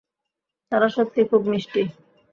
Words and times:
তারা 0.71 0.87
সত্যিই 0.95 1.29
খুব 1.31 1.41
মিষ্টি। 1.51 1.81